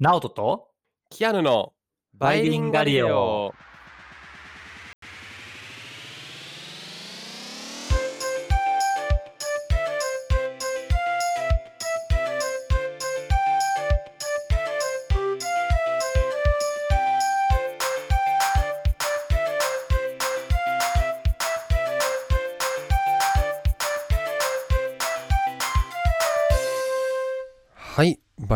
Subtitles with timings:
[0.00, 0.70] ナオトと
[1.08, 1.72] キアヌの
[2.14, 3.54] バイリンガリオ。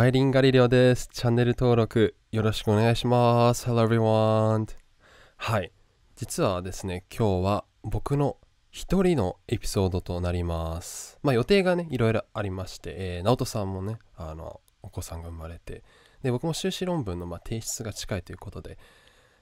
[0.09, 1.11] イリンガリレオです。
[1.13, 3.67] チャンネル登録よろしくお願いします。
[3.69, 4.67] Hello everyone.
[5.37, 5.71] はい、
[6.17, 8.39] 実はですね、今日は僕の
[8.71, 11.19] 一人のエピソードとなります。
[11.23, 15.85] まあ予定がね、いろいろありまして、えー、直人さんもね、あの、お子さんが生まれて、
[16.23, 18.79] で、僕も修士論文のまあ提出が近いということで、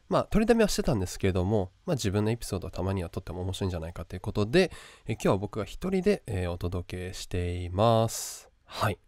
[0.09, 4.73] まあ取りだめはしてたんですけれども、まあ自分のエピソードをたまにはとっても面白いんじゃないかということで、
[5.07, 8.51] え今日は僕が一人で、えーお届けしています。
[8.65, 8.99] はい。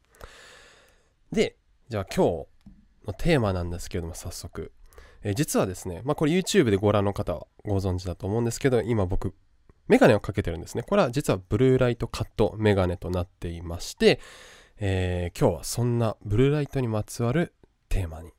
[1.32, 1.56] で、
[1.88, 2.46] じゃあ今日
[3.06, 4.72] のテーマなんですけれども、早速。
[5.22, 9.34] えー実はですね、まあこれ YouTube でご覧の方はご存知だと思うんですけど、今僕、
[9.88, 10.82] メガネをかけてるんですね。
[10.82, 14.20] これは実はブルーライトカットメガネとなっていまして、
[14.78, 17.52] えー今日はそんなブルーライトにまつわる
[17.88, 18.32] テーマに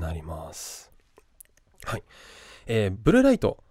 [0.00, 0.90] なります。
[1.84, 2.02] はい。
[2.66, 3.62] えーブルーライト。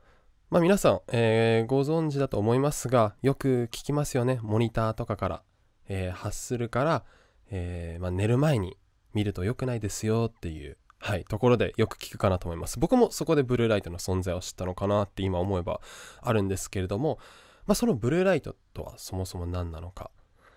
[0.49, 4.39] まあ皆さん、えーご存知だと思いますが、よく聞きますよね。
[4.41, 5.43] モニターとかから、
[5.89, 7.03] えー発するから、
[7.49, 8.77] えーまあ、寝る前に
[9.13, 12.79] 見ると良くないですよっていう、はい、ところでよく聞くかなと思います。
[12.79, 15.81] 僕もそこでブルーライトの存在を知ったのかなって今思えば
[16.21, 17.19] あるんですけれども、
[17.65, 20.11] まあ、そのブルーライトとはそもそも何なのか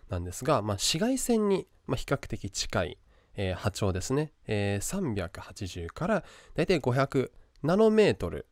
[0.09, 2.99] なんですが、まあ、紫外線に比較的近い、
[3.35, 7.31] えー波長ですね、えー380からだいたい500
[7.63, 8.47] ナノメートル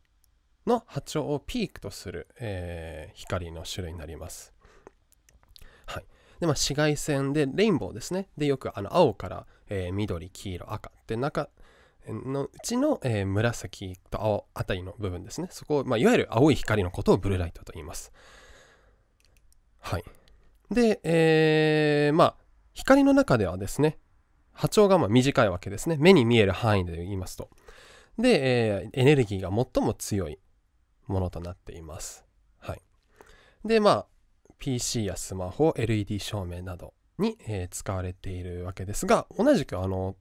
[0.66, 4.57] の波長をピークとする、えー光の種類になります。
[6.40, 8.28] で、まあ、紫外線でレインボーですね。
[8.36, 11.48] で、よくあの青から、えー緑、黄色、赤って中
[12.08, 15.48] のうちの、えー紫と青あたりの部分ですね。
[15.50, 18.12] そこを、まあ、いわゆる青い光のことをブルーライトと言います。
[19.80, 20.04] はい。
[20.70, 22.36] で、えーまあ、
[22.74, 23.98] 光の中ではですね、
[24.52, 25.96] 波長がまあ短いわけですね。
[25.98, 27.50] 目に見える範囲で言いますと。
[28.18, 30.38] で、えーエネルギーが最も強い
[31.06, 32.24] ものとなっています。
[32.58, 32.82] はい。
[33.64, 34.06] で、まあ、
[34.58, 40.16] PC やスマホ、LED 照明などに、えー使われているわけですが、同じくあの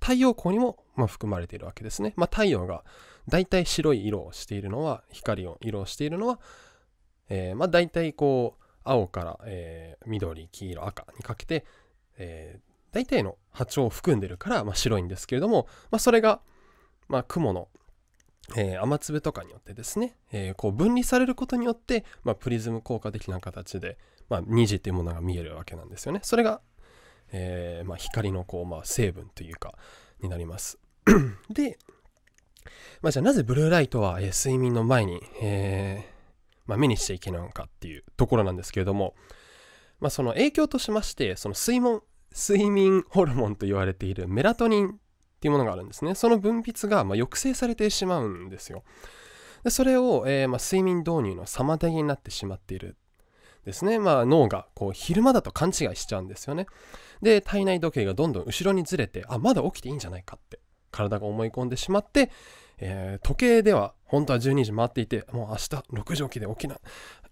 [0.00, 2.14] 太陽光にも、まあ、含まれているわけですね。
[2.16, 2.84] まあ、太陽が
[3.28, 6.40] 大体白い色をしているのは、光を色をしているのは、
[7.28, 11.64] えーまあ、大体こう、青から、えー緑、黄色、赤にかけて、
[12.18, 16.40] えー大体の波長を含んでるから、まあ、白いんですけれども、まあ、それが、
[17.06, 17.68] まあ、雲の
[18.56, 26.20] えー雨粒とかによってですね、えーこう分離されることによって、まあ、プリズム効果的な形で、まあ、虹っていうものが見えるわけなんですよね。
[26.22, 26.60] それが、
[27.32, 29.74] えーまあ、光のこう、まあ、成分というか
[30.20, 30.78] になります。
[31.50, 31.78] で、
[33.02, 36.04] まあ、じゃあなぜブルーライトは、え睡眠の前に、え
[36.66, 39.14] ま、目にしちゃいけないのかっていうところなんですけれども、
[40.00, 42.00] ま、その影響としましてその睡眠
[42.32, 45.00] 睡眠ホルモンと言われているメラトニン
[45.40, 46.14] っていうものがあるんですね。
[46.14, 48.84] その分泌がまあ抑制されてしまうんですよ。
[49.64, 52.96] でそれを、えーまあ、睡眠導入の妨げになってしまっている
[53.64, 53.98] ですね。
[53.98, 56.66] まあ、脳がこう昼間だと勘違いしちゃうんですよね。
[57.22, 62.30] で、体内時計がどんどん後ろにずれて、あ、まだ起きていいんじゃないかって体が思い込んでしまって、
[62.80, 65.60] えー時計では本当は12時回っていて、もう明日
[65.92, 66.80] 6時起きで起きな、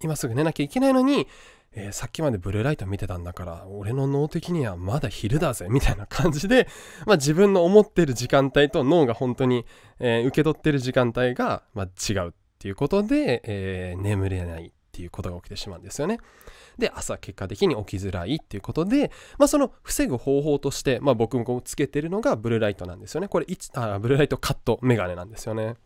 [0.00, 1.26] 今すぐ寝なきゃいけないのに、
[1.72, 6.68] えーさっきまでブルーライト見てたんだから、俺の脳的にはまだ昼だぜ、みたいな感じで、
[7.06, 9.66] まあ、自分の思ってる時間帯と脳が本当に、
[9.98, 16.18] えー受け取ってる時間帯が、まあ、違うっていうことで、えー眠れないていうことが起きてしまうんですよね。
[16.76, 23.28] で、朝結果的に起きづらいっていうことで、まあ、その防ぐ方法として、まあ、僕もつけてるのがブルーライトなんですよね。
[23.28, 25.76] これあ、ブルーライトカットメガネなんですよね。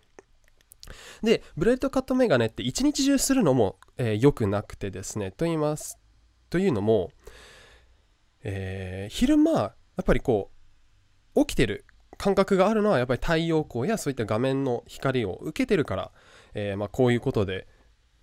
[1.22, 5.98] で、ブルーライトカットメガネって一日中するのも、えー良くなくてですね、と言います。
[6.48, 7.10] というのも、
[8.44, 10.50] えー昼間、やっぱりこ
[11.34, 11.84] う、起きてる
[12.16, 16.12] 感覚があるのは、やっぱり太陽光やそういった画面の光を受けてるから、
[16.54, 17.66] えーま、こういうことで、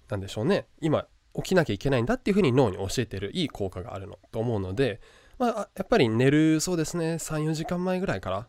[0.09, 4.99] なんでしょうね、今、起きなきゃいけないんだっていうふうに脳に教えてるいい効果があるのと思うので、
[5.37, 8.47] まあ、やっぱり寝るそうですね34時間前ぐらいから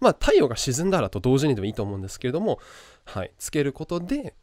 [0.00, 2.58] まあ太陽が沈んだらと同時にでもいいと思うんですけれども、
[3.04, 4.34] はい、つけることで、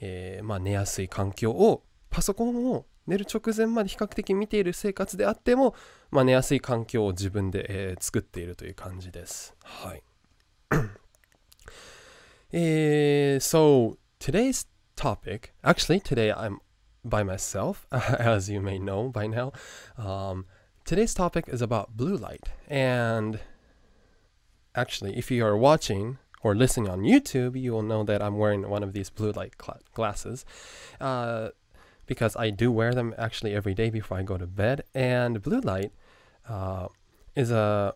[0.00, 5.74] えーまあ、寝やすい環境をパソコンを寝る直前まで比較的見ている生活であっても、
[6.10, 9.54] まあ、寝やすい環境を自分で、えー作っているという感じです。
[9.62, 10.02] はい。
[12.52, 14.66] えー so today's
[14.98, 16.58] topic, actually today I'm
[17.04, 19.52] by myself, as you may know by now.
[19.96, 20.46] Um,
[20.84, 23.38] today's topic is about blue light, and
[24.74, 28.68] actually, if you are watching or listening on YouTube, you will know that I'm wearing
[28.68, 29.54] one of these blue light
[29.94, 30.44] glasses.
[31.00, 31.50] Uh,
[32.06, 34.82] because I do wear them actually every day before I go to bed.
[34.94, 35.92] And blue light
[36.48, 36.88] uh,
[37.36, 37.94] is a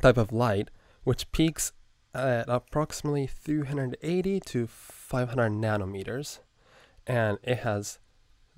[0.00, 0.70] type of light
[1.02, 1.72] which peaks
[2.14, 6.38] at approximately 380 to 500 nanometers,
[7.06, 7.98] and it has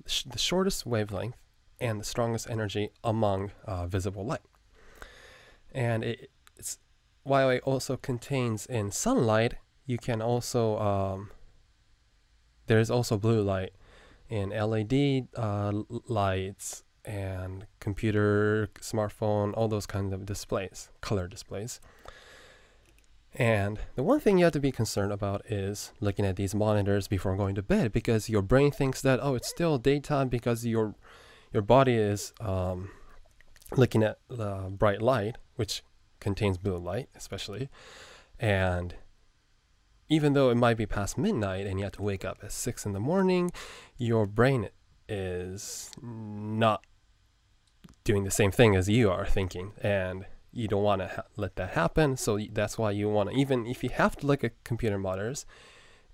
[0.05, 1.35] sh- the shortest wavelength
[1.79, 4.41] and the strongest energy among uh, visible light.
[5.73, 6.79] And it, it's
[7.23, 9.55] while it also contains in sunlight,
[9.85, 11.31] you can also um,
[12.67, 13.73] there is also blue light
[14.29, 15.71] in LED uh,
[16.07, 21.79] lights and computer, smartphone, all those kinds of displays, color displays.
[23.37, 27.07] And the one thing you have to be concerned about is looking at these monitors
[27.07, 30.95] before going to bed because your brain thinks that oh it's still daytime because your
[31.53, 32.89] your body is um,
[33.75, 35.83] looking at the bright light which
[36.19, 37.69] contains blue light especially.
[38.39, 38.95] And
[40.09, 42.87] even though it might be past midnight and you have to wake up at six
[42.87, 43.51] in the morning
[43.97, 44.69] your brain
[45.07, 46.83] is not
[48.03, 49.73] doing the same thing as you are thinking.
[49.79, 50.25] And
[50.57, 53.65] you don't want to ha- let that happen so that's why you want to even
[53.65, 55.45] if you have to look at computer monitors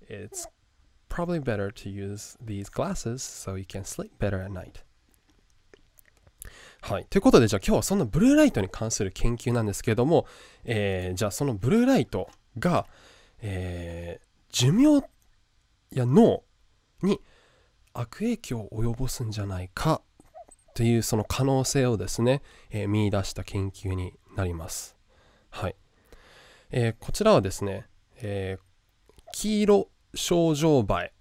[0.08, 0.46] it's
[1.08, 4.84] probably better to use these glasses so you can sleep better at night
[6.82, 7.06] はい。
[7.08, 10.26] ということで、じゃあ今日はそのブルーライトに関する研究なんですけれども、
[10.64, 12.86] えーじゃあそのブルーライトが、
[13.40, 14.24] えー
[14.54, 15.04] 寿命
[15.90, 16.44] や脳
[17.02, 17.20] に
[17.92, 20.02] 悪影響を及ぼすんじゃないか
[20.74, 24.96] というその可能性をですね、えー見出した研究になります。
[25.50, 25.76] はい。
[26.70, 27.86] えーこちらはですね、
[28.16, 28.64] えー
[29.32, 31.12] 黄色症状映え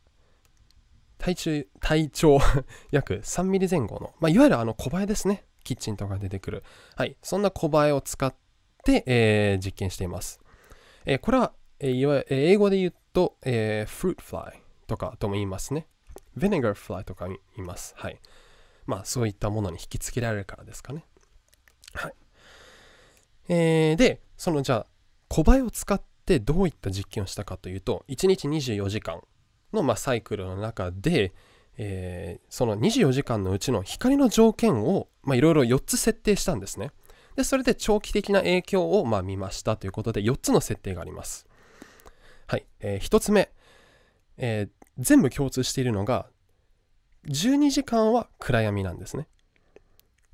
[1.17, 2.39] 体中体長
[2.91, 5.45] 約3ミリ前後の、まあ、いわゆるあの小映えですね。
[5.63, 6.63] キッチンとか出てくる。
[6.95, 7.15] はい。
[7.21, 8.33] そんな小映えを使っ
[8.83, 10.39] て、えー実験しています。
[11.05, 14.53] えーこれは、えーいわゆる英語で言うと、えー、fruit fly
[14.87, 15.87] とかとも言いますね。
[16.37, 17.93] vinegar fly とか言います。
[17.97, 18.19] はい。
[18.85, 21.05] まあ、そういったものに引きつけられるからですかね。
[21.93, 22.13] はい。
[23.49, 24.87] えーで、そのじゃあ、
[25.29, 29.21] 小映えを使ってどういった実験をしたかというと、1日24時間
[29.71, 31.33] の、まあ、サイクルの中で、
[31.77, 36.91] えーその24時間のうちの光の条件をいろいろ4つ設定したんですね。
[37.35, 41.47] で、それで長期的な影響をまあ見ましたということで4つの設定があります。
[42.45, 42.65] はい。
[42.79, 43.49] え1つ目、
[44.37, 46.27] えー全部共通しているのが、
[47.27, 49.27] 12時間は暗闇なんですね。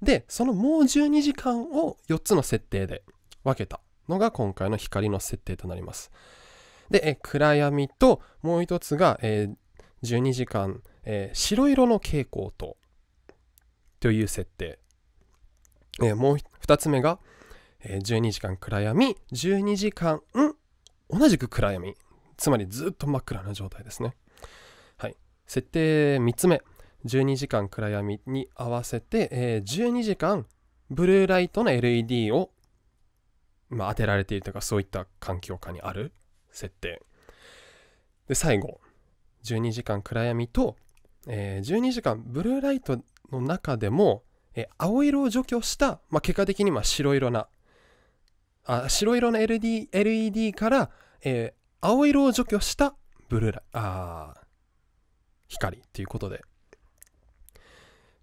[0.01, 3.03] で、そのもう12時間を4つの設定で
[3.43, 6.11] 分けたのが今回の光の設定となります。
[6.89, 9.55] で、暗闇ともう一つが、えー
[10.01, 12.77] 12時間、えー白色の蛍光灯
[13.99, 14.79] という設定。
[16.01, 17.19] えーもう2つ目が、
[17.81, 20.21] えー12時間暗闇、12時間、ん
[21.09, 21.95] 同じく暗闇。
[22.37, 24.15] つまりずっと真っ暗な状態ですね。
[24.97, 25.17] はい。
[25.45, 26.61] 設定3つ目。
[27.05, 30.45] 12時間暗闇に合わせて、えー12時間
[30.89, 32.49] ブルーライトの LED を、
[33.69, 36.13] まあ、当てられているとかそういった環境下にある
[36.51, 37.01] 設定。
[38.27, 38.79] で、最後。
[39.43, 40.75] 12時間暗闇と、
[41.27, 42.99] えー12時間ブルーライト
[43.31, 44.23] の中でも、
[44.55, 47.47] えー青色を除去した、まあ、結果的にまあ白色な
[48.65, 50.89] あ白色の LED, LED から、
[51.23, 52.95] えー青色を除去した
[53.29, 54.45] ブルーライあー
[55.47, 56.43] 光ということで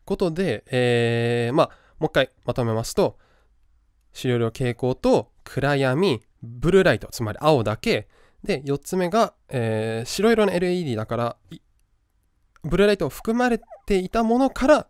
[0.06, 3.18] ことで、えーまあもう一回まとめますと
[4.12, 8.08] 白色蛍光と暗闇ブルーライトつまり青だけ
[8.42, 11.36] で、4つ目が、えー白色の LED だから、
[12.62, 14.86] ブルーライトを含まれていたものから、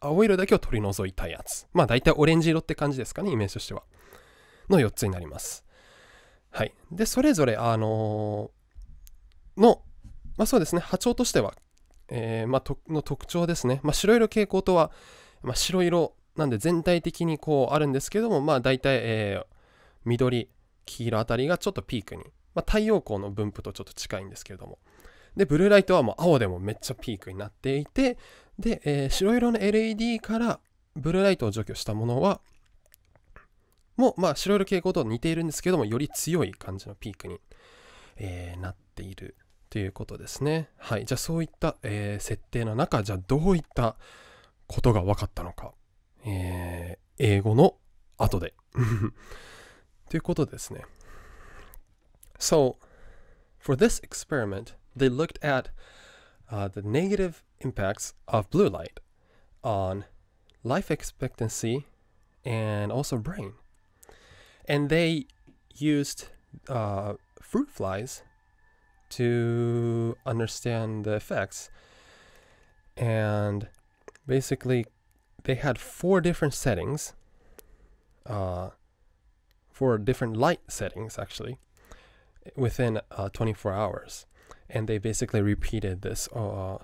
[0.00, 1.66] 青色だけを取り除いたやつ。
[1.72, 3.82] まあ大体オレンジ色って感じですかね、イメージとしては。
[4.68, 5.64] の4つになります。
[6.50, 6.74] はい。
[6.92, 9.82] で、それぞれ、あのーの、
[10.36, 11.54] まあそうですね、波長としては、
[12.10, 13.80] えーまあ、の特徴ですね。
[13.82, 14.90] まあ白色蛍光とは、
[15.42, 19.46] まあ、白色なんで全体的にこうあるんですけども、まあ大体、えー
[20.04, 20.48] 緑、
[20.86, 22.22] 黄色あたりがちょっとピークに
[22.58, 24.80] まあ、太陽光の分布とちょっと近いんですけれども。
[25.36, 28.18] で、ブルーライトはもう青でもめっちゃピークになっていて、
[28.58, 30.58] で、えー白色の LED から
[30.96, 32.40] ブルーライトを除去したものは、
[33.96, 37.38] もう、まあ、白色蛍光と似ているんですけども、より強い感じのピークに、
[38.16, 39.36] えーなっている
[39.70, 40.70] ということですね。
[40.78, 41.04] はい。
[41.04, 43.96] じゃあ、そういった、えー設定の中、じゃあ、どういった
[44.66, 45.72] ことが分かったのか。
[46.24, 47.76] えー英語の
[48.16, 48.54] 後で。
[50.08, 50.84] ということですね。
[52.38, 52.76] So,
[53.58, 55.70] for this experiment, they looked at
[56.50, 59.00] uh, the negative impacts of blue light
[59.62, 60.04] on
[60.62, 61.84] life expectancy
[62.44, 63.54] and also brain.
[64.68, 65.26] And they
[65.74, 66.28] used
[66.68, 68.22] uh, fruit flies
[69.10, 71.70] to understand the effects.
[72.96, 73.68] And
[74.26, 74.86] basically,
[75.44, 77.14] they had four different settings,
[78.26, 78.70] uh,
[79.70, 81.58] four different light settings actually,
[82.56, 84.26] within uh, 24 hours.
[84.68, 86.78] And they basically repeated this uh,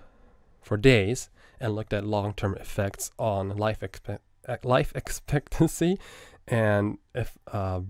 [0.62, 1.28] for days
[1.60, 4.20] and looked at long term effects on life, expe-
[4.62, 5.98] life expectancy
[6.46, 7.80] and if, uh,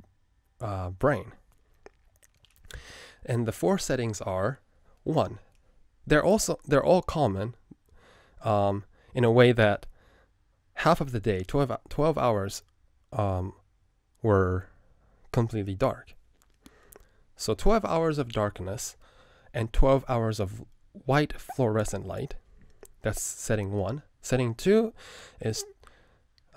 [0.61, 1.33] uh, brain.
[3.25, 4.61] And the four settings are
[5.03, 5.39] one,
[6.07, 7.55] they're also they're all common
[8.43, 9.87] um, in a way that
[10.75, 12.63] half of the day, 12, 12 hours,
[13.13, 13.55] um,
[14.23, 14.67] were
[15.33, 16.15] completely dark.
[17.37, 18.97] So 12 hours of darkness
[19.53, 22.35] and 12 hours of white fluorescent light.
[23.03, 24.03] That's setting one.
[24.21, 24.95] Setting two
[25.41, 25.65] is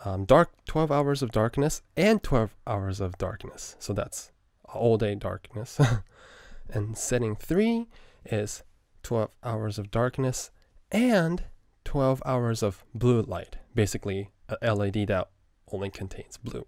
[0.06, 3.76] um, dark 12 hours of darkness and 12 hours of darkness.
[3.80, 4.32] So that's
[4.66, 5.80] all day darkness.
[6.70, 7.88] and setting three
[8.26, 8.64] is
[9.04, 10.52] 12 hours of darkness
[10.92, 11.46] and
[11.86, 13.58] 12 hours of blue light.
[13.74, 15.30] Basically, a LED that
[15.72, 16.66] only contains blue.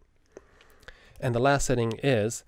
[1.19, 2.43] And the last setting is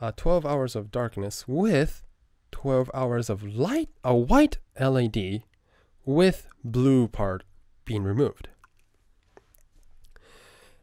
[0.00, 2.02] uh, 12 hours of darkness with
[2.50, 5.42] 12 hours of light, a white LED
[6.04, 7.44] with blue part
[7.84, 8.48] being removed.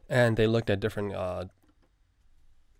[0.07, 1.45] And they looked at different, uh,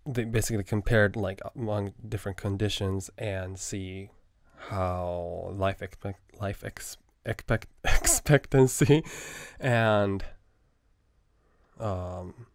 [0.05, 4.09] they basically compared like among different conditions and see
[4.69, 9.03] how life expect life ex- expect expectancy
[9.59, 10.23] and
[11.79, 12.47] um,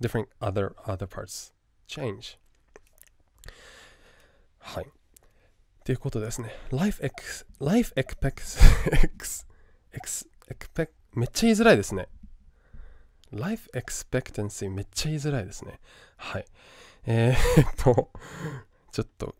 [0.00, 1.52] different other other parts
[1.88, 2.38] change
[4.58, 4.86] はい
[5.84, 8.58] ということですね life ex life expect
[8.92, 9.46] ex
[9.92, 12.08] ex expect めっちゃ言いづらいですね
[13.31, 15.79] Life expectancy めっちゃ言いづらいですね。
[16.17, 16.45] はい。
[17.05, 18.09] えー、っと
[18.91, 19.35] ちょっと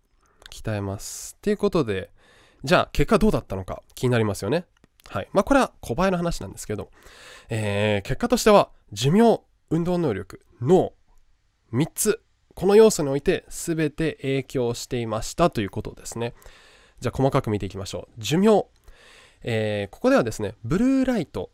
[0.51, 1.35] 鍛えます。
[1.37, 2.11] っていうことで
[2.63, 4.65] じゃあ結果どうだったのか気になりますよね。
[5.09, 5.29] はい。
[5.33, 6.91] まあこれは小林の話なんですけど、
[7.49, 10.93] えー、結果としては寿命運動能力脳
[11.73, 12.21] 3つ
[12.55, 16.33] この要素において全て影響していましたということですね。
[16.99, 18.21] じゃあ細かく見ていきましょう。
[18.21, 18.67] 寿命、
[19.43, 21.51] えーここではですねブルーライト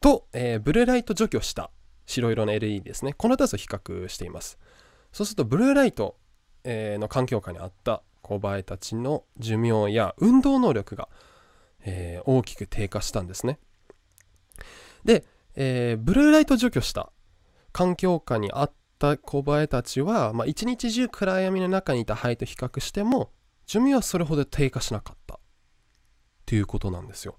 [0.00, 1.70] と、えーブルーライト除去した
[2.06, 3.12] 白色の LED ですね。
[3.12, 4.58] この2つを比較しています。
[5.12, 6.16] そうするとブルーライト、
[6.64, 11.08] えーの環境下にあった小バエたちの寿命や運動能力が、
[11.84, 13.58] えー大きく低下したんですね。
[15.04, 17.12] で、えブルーライト除去した
[17.72, 23.30] 環境下にあった小バエたちは、まあ、一日中暗闇の中にいたハエと比較しても
[23.66, 25.38] 寿命はそれほど低下しなかった。
[26.46, 27.36] ということなんですよ。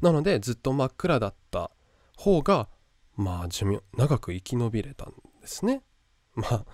[0.00, 1.70] なのでずっと真っ暗だった
[2.16, 2.68] 方が
[3.16, 5.82] まあ寿命長く生き延びれたんですね。
[6.34, 6.64] まあ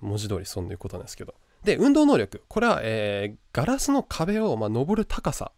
[0.00, 1.34] 文字通りそういうことなんですけど。
[1.64, 2.42] で運動能力。
[2.48, 5.52] これは、えーガラスの壁を、まあ、登る高さ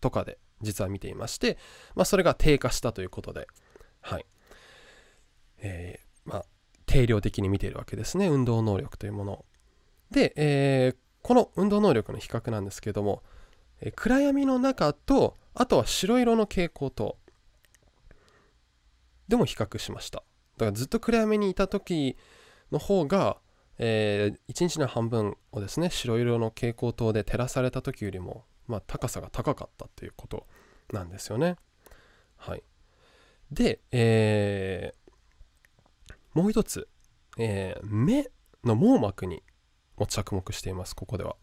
[0.00, 1.58] とかで実は見ていまして、
[1.94, 3.46] まあ、それが低下したということで。
[4.00, 4.26] はい。
[5.58, 6.44] えーまあ
[6.86, 8.28] 定量的に見ているわけですね。
[8.28, 9.44] 運動能力というものを。
[10.10, 13.22] で、えーこの運動能力の比較なんですけども、
[13.80, 17.18] えー暗闇の中とあとは白色の蛍光灯。
[19.26, 20.22] でも比較しました。
[20.56, 22.16] だからずっと暗闇にいた時
[22.70, 23.38] の方が、
[23.78, 30.46] え1日の半分をですね白色の蛍光灯で照らされた時よりも、まあ、高さが高かったっていうこと
[30.92, 31.56] なんですよね。
[32.36, 32.62] はい。
[33.50, 34.98] で、えー
[36.34, 36.86] もう一つ、
[37.36, 38.30] えー目
[38.62, 39.42] の網膜に
[39.96, 41.34] も着目していますここでは、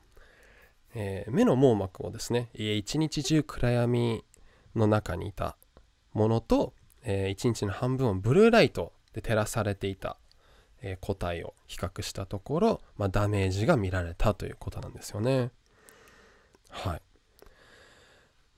[0.95, 4.23] えー目の網膜をですね一日中暗闇
[4.75, 5.57] の中にいた
[6.13, 6.73] ものと、
[7.03, 10.17] えー一日の半分をブルーライトで照らされていた、
[10.81, 15.51] えー個体を比較したところ、まあ、ダメージが見られたということなんですよね。
[16.69, 17.01] はい。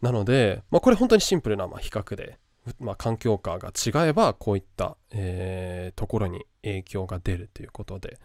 [0.01, 2.37] なので、まあ、これ本当にシンプルなま比較で、
[2.79, 8.19] まあ、環境下が違えばこういった、えーところに影響が出るということで、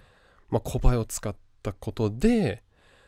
[0.50, 2.62] まあ、小バエを使ったことで、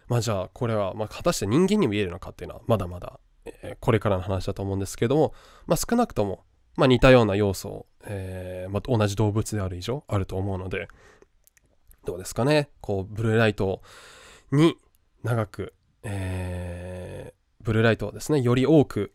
[0.09, 5.35] まあ、じゃあこれはまあ果たして人間にも言えるのかっていうのはまだまだ、えーこれからの話だと思うんですけども、
[5.67, 6.45] まあ、少なくとも、
[6.77, 10.89] まあ、似たような要素、えーまあ、同じ動物である以上あると思うので
[12.05, 12.69] どうですかね。
[12.81, 13.81] こうブルーライト
[14.53, 14.77] に
[15.23, 17.35] 長く、えー
[17.65, 19.15] ブルーライトをですねより多く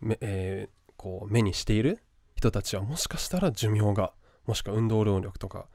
[0.00, 1.98] 目,、えーこう目にしている
[2.36, 4.12] 人たちはもしかしたら寿命が
[4.46, 5.66] もしくは運動能力とか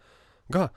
[0.50, 0.72] が、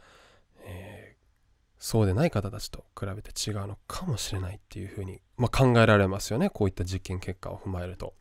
[1.78, 8.14] そうでない方たちと比べて違うのかもしれないっていうふうに、まあ、考えられますよねこういった実験結果を踏まえると。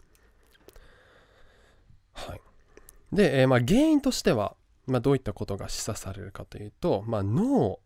[2.14, 2.42] はい、
[3.14, 4.56] で、えーまあ、原因としては、
[4.88, 7.80] まあ、どういったことが示唆されるかというと、まあ、脳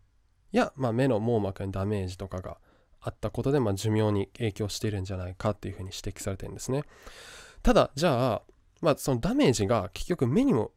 [0.52, 2.56] や、ま、目の網膜にダメージとかが
[3.00, 6.84] あったことで、ま、寿命に影響しているんじゃないかっていうふうに指摘されてるんですね。
[7.62, 8.42] ただじゃあ、
[8.80, 10.72] まあ、そのダメージが結局目にも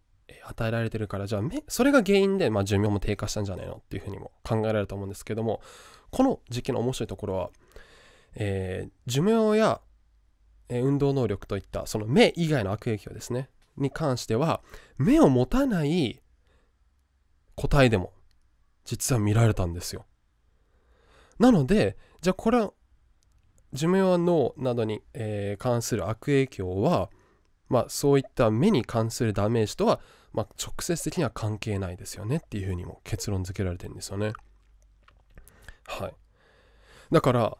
[0.48, 5.62] 与えられてるからじゃあそれが原因で、まあ、寿命も低下したんじゃないのっていうふうにも考えられると思うんですけども
[6.12, 7.50] この時期の面白いところは、
[8.36, 9.82] え寿命や、
[10.70, 14.62] え運動能力といったその目以外の悪影響ですねに関しては
[14.98, 16.22] 目を持たない
[17.55, 18.13] 個体でも
[18.86, 20.05] 実は見られたんですよ。
[21.38, 22.72] なのでじゃあこれは
[23.74, 27.10] 寿命や脳などに、えー関する悪影響は
[27.69, 30.00] まあそういった目に関するダメージとは、
[30.34, 34.34] まあ、直接的には関係ないですよねっていうふうにも結論付けられてるんですよね。
[35.88, 36.13] はい。
[37.12, 37.57] だから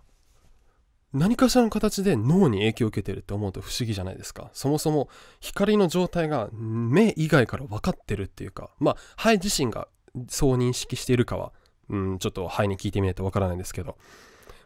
[1.14, 4.50] 何かしらの形で脳に影響を受けてるって思うと不思議じゃないですか。
[4.54, 5.10] そもそも
[5.40, 9.88] 光の状態が目以外から分かってるっていうかまあ肺自身が
[10.28, 11.54] そう認識しているかは
[11.90, 13.98] うんちょっと肺に聞いてみないと分からないんですけど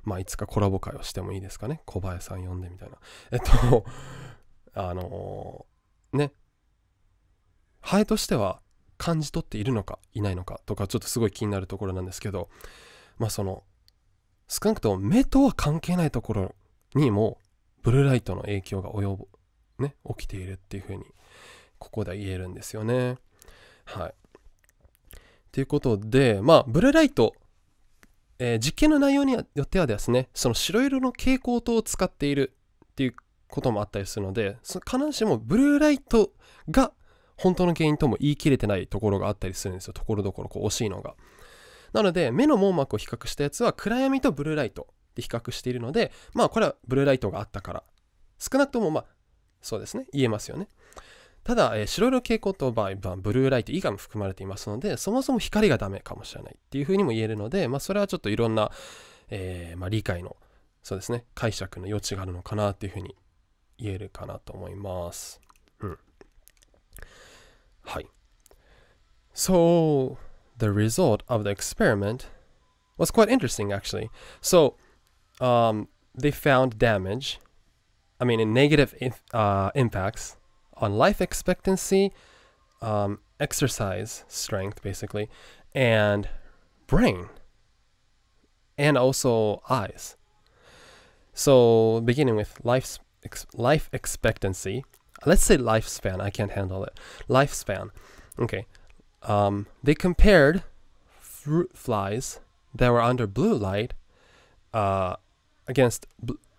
[0.04, 1.82] まあいつかコラボ会をしてもいいですかね。
[1.86, 2.98] 小林さん呼んでみたいな。
[3.32, 3.86] えっと
[4.74, 6.32] あのーね。
[7.82, 8.62] ハエとしては
[8.98, 12.50] 感じ取っているのかいないのかとかちょっとすごい気になるところなんですけど
[13.18, 13.64] まあその
[14.48, 16.56] 少なくとも目とは関係ないところ
[16.96, 17.38] にも
[17.82, 19.28] ブルーライトの影響が及ぶ
[19.78, 21.06] ね起きているっていうふうに
[21.78, 23.16] ここで言えるんですよね。
[23.86, 24.14] はい。
[25.52, 27.34] ということでまあブルーライト
[28.40, 33.16] えー実験の内容によってはですねその白色の蛍光灯を使っているっていう
[33.50, 36.32] こともあったりするので必ずしもブルーライト
[36.70, 36.94] が
[37.36, 39.94] 本当の原因とも言い切れてないところがあったりするんですよ。
[39.94, 41.16] ところどころこう惜しいのが。
[41.94, 47.84] なので目の網膜を比較したやつは暗闇とブルーライトで比較しているのでまあこれはブルーライトがあったから。
[48.38, 49.06] 少なくともまあ
[49.62, 50.06] そうですね。
[50.14, 50.68] 言えますよね。
[51.44, 58.72] ただ、えー白色蛍光灯場合はブルーライト以外も含まれていますのでそもそも光がダメかもしれないっていうふうにも言えるのでまあそれはちょっといろんな、
[59.30, 60.36] えーまあ、理解の
[60.84, 61.26] そうですね。
[61.36, 63.16] 解釈の余地があるのかなっていうふうに
[63.79, 65.41] 言えるかなと思います
[65.81, 65.99] うん
[67.83, 68.09] はい
[69.35, 70.17] So
[70.59, 72.27] the result of the experiment
[72.97, 74.11] was quite interesting actually
[74.41, 74.77] so
[75.41, 77.41] um, they found damage
[78.21, 80.37] I mean in negative if, uh, impacts
[80.75, 82.13] on life expectancy
[82.81, 85.29] um, exercise strength basically
[85.75, 86.29] and
[86.87, 87.29] brain
[88.79, 90.17] and also eyes
[91.33, 94.84] so beginning with life ex- life expectancy.
[95.26, 97.00] Let's say lifespan i can't handle it.
[97.28, 97.90] Lifespan.
[98.38, 98.66] Okay.
[99.24, 100.64] Um, they compared
[101.20, 102.40] fruit flies
[102.74, 103.94] that were under blue light
[104.74, 105.16] uh,
[105.68, 106.08] against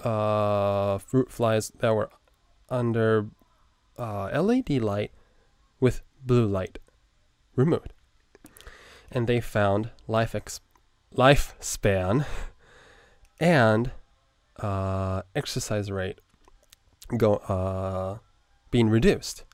[0.01, 2.11] uh, fruit flies that were
[2.69, 3.29] under
[3.99, 5.13] uh, LED light
[5.81, 6.79] with blue light
[7.57, 7.93] removed.
[9.11, 10.61] And they found life ex-
[11.15, 12.27] lifespan
[13.41, 13.91] and
[14.59, 16.21] uh, exercise rate
[17.19, 18.19] go uh,
[18.71, 19.45] being reduced.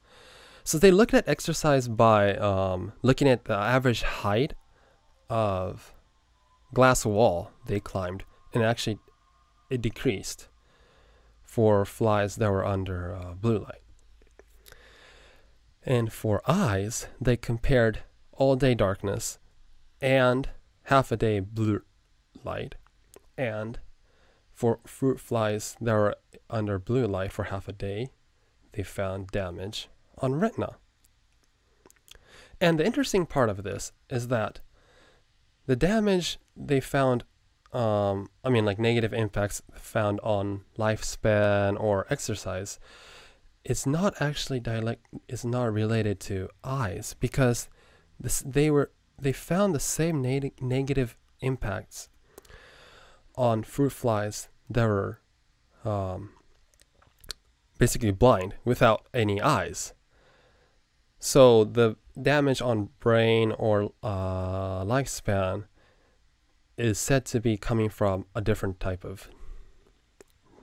[0.64, 4.54] So they looked at exercise by um, looking at the average height
[5.30, 5.94] of
[6.74, 8.98] glass wall they climbed, and actually
[9.70, 10.48] it decreased
[11.44, 13.82] for flies that were under uh, blue light.
[15.84, 18.00] And for eyes, they compared
[18.32, 19.38] all day darkness
[20.00, 20.48] and
[20.84, 21.82] half a day blue
[22.44, 22.74] light.
[23.38, 23.78] And
[24.56, 26.16] for fruit flies that were
[26.48, 28.08] under blue light for half a day,
[28.72, 30.76] they found damage on retina.
[32.58, 34.60] And the interesting part of this is that
[35.66, 37.24] the damage they found,
[37.74, 42.80] um, I mean, like negative impacts found on lifespan or exercise,
[43.62, 47.68] it's not actually dialect, it's not related to eyes because
[48.18, 52.08] this, they were they found the same neg- negative impacts
[53.36, 55.20] on fruit flies that were
[55.84, 56.30] um,
[57.78, 59.92] basically blind without any eyes.
[61.18, 65.64] So the damage on brain or uh, lifespan
[66.76, 69.28] is said to be coming from a different type of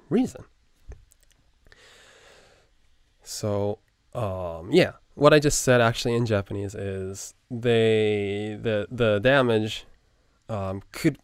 [0.10, 0.44] reason.
[3.24, 3.80] So
[4.14, 9.86] um, yeah, what I just said actually in Japanese is they the the damage
[10.50, 11.18] um, could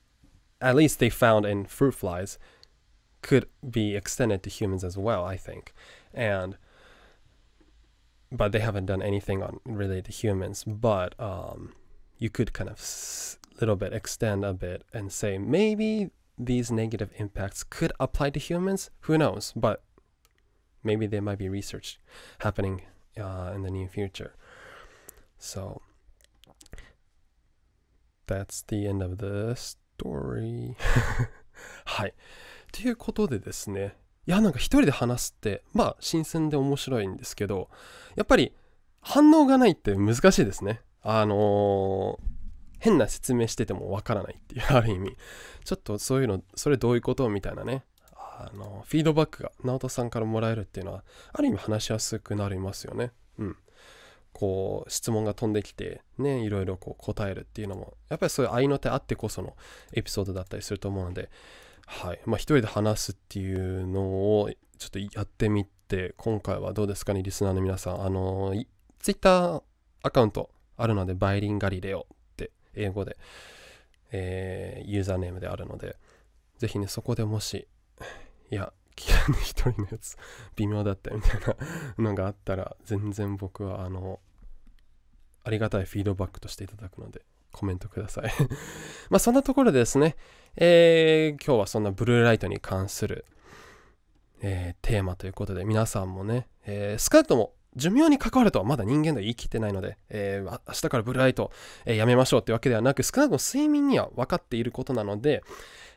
[0.61, 2.37] at least they found in fruit flies
[3.21, 5.25] could be extended to humans as well.
[5.25, 5.73] I think,
[6.13, 6.57] and
[8.31, 10.63] but they haven't done anything on related to humans.
[10.63, 11.73] But um,
[12.17, 12.79] you could kind of
[13.59, 18.89] little bit extend a bit and say maybe these negative impacts could apply to humans.
[19.01, 19.53] Who knows?
[19.55, 19.83] But
[20.83, 21.99] maybe there might be research
[22.39, 22.83] happening
[23.19, 24.33] uh, in the near future.
[25.37, 25.81] So
[28.27, 29.55] that's the end of the
[29.99, 30.75] story.
[31.85, 32.13] はい。
[32.71, 37.69] ということでですね、いや、なんか一人で話すって、まあ、新鮮で面白いんですけど、
[38.15, 38.53] やっぱり
[39.01, 40.81] 反応がないって難しいですね。
[41.01, 42.39] あのー
[42.79, 45.17] 変な説明しててもわからないっていう、 ある意味。
[45.65, 47.83] ちょっとそういうの、それどういうことみたいなね。
[48.15, 53.12] あの、フィードバックが直人さんからもらえるっていうのは、ある意味話しやすくなりますよね。
[53.38, 53.57] うん。
[54.39, 59.58] こう、質問が飛んできて、ね、いろいろこう答えるっていうのも、やっぱりそういう合いの手あってこその
[59.91, 61.30] エピソードだったりすると思うので、
[61.86, 62.21] はい。
[62.25, 64.02] まあ、一人で話すっていうの
[64.39, 68.02] を、ちょっとやってみて、今回はどうですかね、リスナーの皆さん。
[68.02, 68.54] あの、
[68.99, 69.63] ツイッター
[70.04, 72.04] アカウントあるので、バイリンガリレオっ
[72.38, 73.17] て英語で、
[74.12, 75.97] えーユーザーネームであるので、
[76.60, 77.67] ぜひね、そこでもし、
[78.52, 80.17] いや、一人のやつ
[80.56, 81.56] 微妙だったみたいな
[81.97, 84.21] のがあったら、全然僕は、あの、
[85.49, 88.31] ありがたいフィードバックとしていただくので、コメントください。
[89.09, 90.15] まあ、そんなところでですね、
[90.55, 93.25] えー今日はそんなブルーライトに関する、
[94.41, 101.51] えーテーマということで、皆さんもね、えー少なくとも寿命に関わるとはまだ人間では言い切ってないので、えー明日からブルーライト、
[101.85, 105.43] えーやめましょうってわけではなく、少なくとも睡眠には分かっていることなので、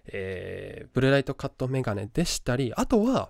[0.06, 3.28] えーブルーライトカットメガネでしたり、あとは、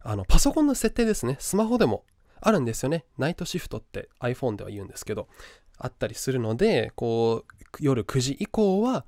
[0.00, 1.36] あの、パソコンの設定ですね。
[1.40, 2.04] スマホでも
[2.40, 3.04] あるんですよね。
[3.18, 5.28] ナイトシフトって iPhone では言うんですけど、
[5.78, 9.06] あったりするので、こう、夜9時以降は、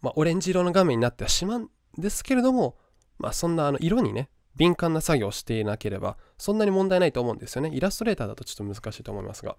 [0.00, 2.76] まあ、オレンジ色の画面になってはしまうんですけれども、
[3.18, 7.70] まあ、そんなあの色にね、敏感な作業をしていなければ、そんなに問題ないと思うんですよね。
[7.72, 9.56] イラストレーターだとちょっと難しいと思いますが。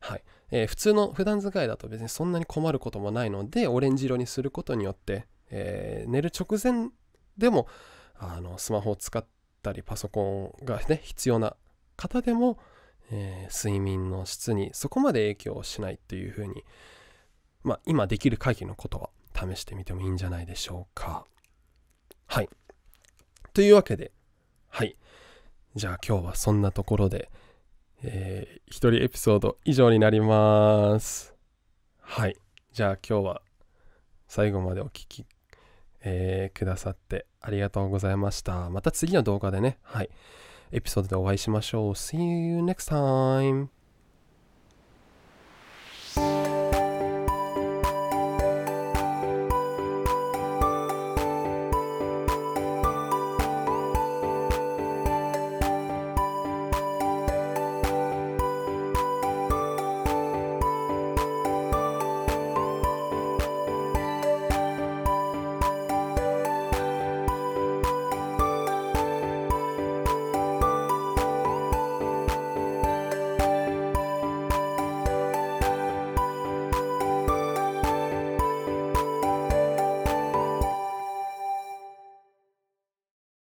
[0.00, 0.24] はい。
[0.50, 6.90] えー普通の普段使いだと別にそんなに困ることもないので、オレンジ色にすることによって、えー寝る直前
[7.38, 7.68] でも、
[8.16, 9.24] あの、スマホを使っ
[9.62, 11.56] たり、パソコンがね、必要な
[11.96, 12.58] 方でも、
[13.10, 16.64] えー睡眠の質にそこまで影響をしないっていうふうに、
[17.62, 21.26] まあ、今できる限りのことは試してみてもいいんじゃないでしょうか。
[22.26, 22.48] はい。
[23.52, 24.12] というわけで、
[24.68, 24.96] はい。
[25.74, 27.30] じゃあ今日はそんなところで、
[28.02, 31.34] えー一人エピソード以上になります。
[32.00, 32.36] はい。
[32.72, 33.42] じゃあ今日は
[34.26, 35.26] 最後までお聞き、
[36.02, 38.68] えーくださってありがとうございました。
[38.70, 40.10] また次の動画でね、はい。
[40.72, 41.92] エピソードでお会いしましょう。
[41.92, 43.73] See you next time!